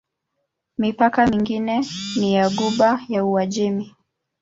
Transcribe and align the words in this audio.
Mipaka 0.77 1.27
mingine 1.27 1.85
ni 2.19 2.33
ya 2.33 2.49
Ghuba 2.49 2.99
ya 3.09 3.25
Uajemi. 3.25 3.95